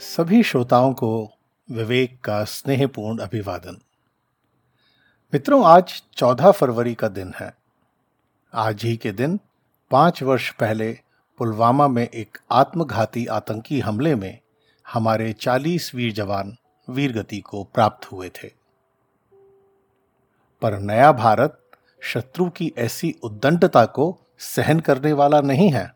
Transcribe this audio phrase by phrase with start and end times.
[0.00, 1.30] सभी श्रोताओं को
[1.70, 3.76] विवेक का स्नेहपूर्ण अभिवादन।
[5.34, 7.54] मित्रों, आज 14 फरवरी का दिन है।
[8.54, 9.40] आज ही के दिन,
[9.90, 10.98] पाँच वर्ष पहले
[11.38, 14.38] पुलवामा में एक आत्मघाती आतंकी हमले में
[14.92, 16.56] हमारे 40 वीर जवान
[16.90, 18.48] वीरगति को प्राप्त हुए थे।
[20.62, 21.62] पर नया भारत
[22.00, 25.94] शत्रु की ऐसी उद्दंडता को सहन करने वाला नहीं है।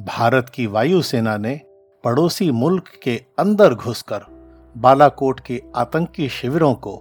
[0.00, 1.60] भारत की वायुसेना ने
[2.04, 4.20] पड़ोसी मुल्क के अंदर घुसकर
[4.76, 6.96] बालाकोट के आतंकी शिविरों को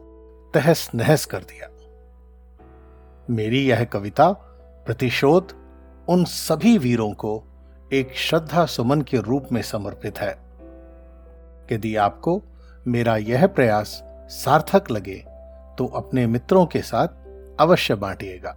[0.54, 1.68] तहस नहस कर दिया।
[3.30, 4.32] मेरी यह कविता
[4.86, 5.48] प्रतिशोध
[6.10, 7.44] उन सभी वीरों को
[7.94, 10.32] एक श्रद्धा सुमन के रूप में समर्पित है।
[11.72, 12.42] यदि आपको
[12.88, 15.26] मेरा यह प्रयास सार्थक लगे
[15.78, 17.08] तो अपने मित्रों के साथ
[17.60, 18.56] अवश्य बांटिएगा।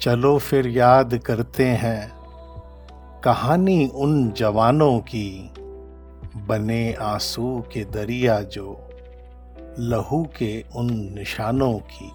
[0.00, 2.13] चलो फिर याद करते हैं।
[3.24, 5.50] कहानी उन जवानों की,
[6.36, 8.90] बने आँसू के दरिया जो,
[9.78, 12.12] लहू के उन निशानों की।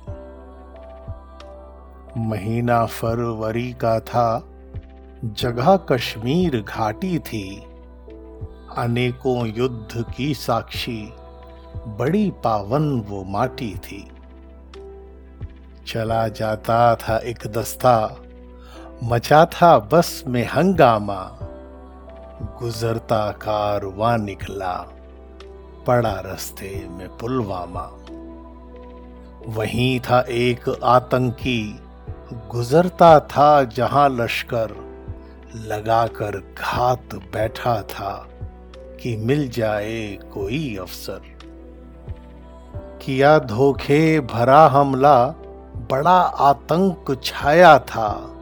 [2.22, 4.44] महीना फरवरी का था,
[5.26, 7.64] जगह कश्मीर घाटी थी।
[8.78, 11.14] अनेकों युद्ध की साक्षी,
[11.88, 14.12] बड़ी पावन वो माटी थी।
[15.88, 18.16] चला जाता था एक दस्ता
[19.04, 21.38] मचा था बस में हंगामा।
[22.42, 24.88] गुजरता कारवां निकला,
[25.88, 27.92] पड़ा रस्ते में पुलवामा।
[29.48, 31.80] वहीं था एक आतंकी,
[32.34, 34.70] गुजरता था जहाँ लश्कर,
[35.56, 38.28] लगाकर घात बैठा था
[39.02, 41.22] कि मिल जाए कोई अफसर।
[43.02, 45.28] किया धोखे, भरा हमला,
[45.92, 48.36] बड़ा आतंक छाया था।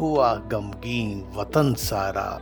[0.00, 2.40] हुआ गमगीन वतन सारा,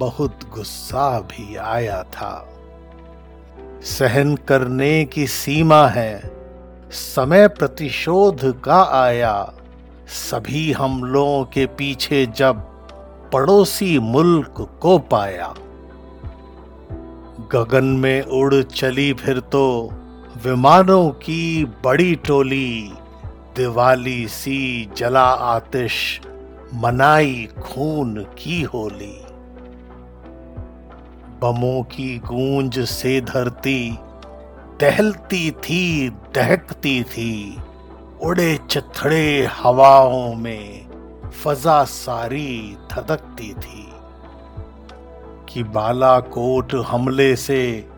[0.00, 2.48] बहुत गुस्सा भी आया था।
[3.82, 6.32] सहन करने की सीमा है,
[6.90, 9.52] समय प्रतिशोध का आया।
[10.08, 12.60] सभी हमलों के पीछे जब
[13.32, 15.54] पड़ोसी मुल्क को पाया।
[17.52, 19.92] गगन में उड़ चली फिर तो
[20.44, 22.92] विमानों की बड़ी टोली,
[23.56, 26.20] दिवाली सी जला आतिश।
[26.74, 29.24] मनाई खून की होली।
[31.40, 33.98] बमों की गूंज से धरती,
[34.80, 37.58] टहलती थी, दहकती थी,
[38.22, 40.88] उड़े चथड़े हवाओं में
[41.30, 43.92] फजा सारी धधकती थी।
[45.48, 47.88] कि बालाकोट हमले से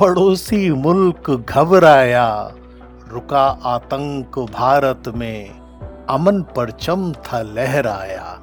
[0.00, 2.52] पड़ोसी मुल्क घबराया,
[3.08, 5.65] रुका आतंक भारत में
[6.10, 8.42] अमन परचम था लहराया।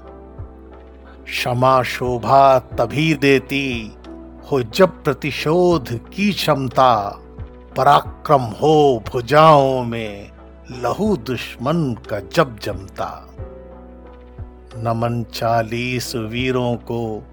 [1.25, 3.95] क्षमा शोभा तभी देती,
[4.51, 7.19] हो जब प्रतिशोध की क्षमता।
[7.77, 10.31] पराक्रम हो भुजाओं में,
[10.71, 13.29] लहू दुश्मन का जब जमता।
[14.77, 17.23] नमन चालीस वीरों को,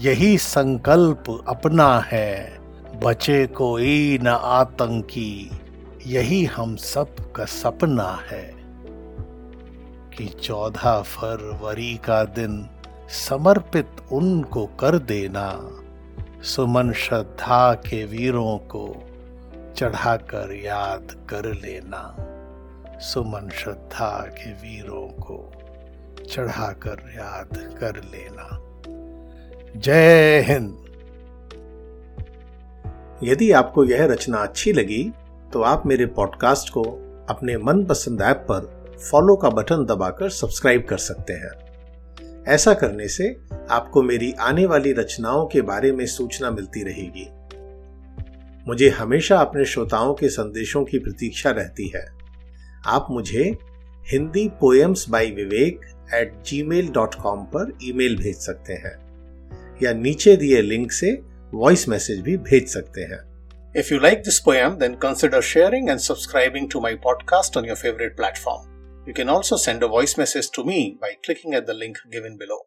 [0.00, 2.58] यही संकल्प अपना है।
[3.04, 5.50] बचे कोई न आतंकी,
[6.06, 8.55] यही हम सब का सपना है।
[10.18, 12.70] कि चौदह फरवरी का दिन
[13.08, 15.70] समर्पित उनको कर देना।
[16.42, 19.02] सुमन श्रद्धा के वीरों को
[19.76, 22.16] चढ़ाकर याद कर लेना।
[22.98, 25.52] सुमन श्रद्धा के वीरों को
[26.30, 28.60] चढ़ाकर याद कर लेना।
[29.80, 30.82] जय हिंद।
[33.22, 35.12] यदि आपको यह रचना अच्छी लगी
[35.52, 36.82] तो आप मेरे पॉडकास्ट को
[37.30, 43.36] अपने मनपसंद ऐप पर फॉलो का बटन दबाकर सब्सक्राइब कर सकते हैं। ऐसा करने से
[43.70, 47.26] आपको मेरी आने वाली रचनाओं के बारे में सूचना मिलती रहेगी।
[48.68, 52.04] मुझे हमेशा अपने श्रोताओं के संदेशों की प्रतीक्षा रहती है।
[52.86, 53.56] आप मुझे
[54.10, 55.80] Hindi poems by Vivek
[56.14, 58.94] at Gmail dot com पर ईमेल भेज सकते हैं,
[59.82, 61.12] या नीचे दिए लिंक से
[61.54, 63.20] वॉइस मैसेज भी भेज सकते हैं।
[63.76, 67.78] If you like this poem then consider sharing and subscribing to my podcast on your
[67.84, 68.75] favorite platform.
[69.06, 72.36] You can also send a voice message to me by clicking at the link given
[72.36, 72.66] below.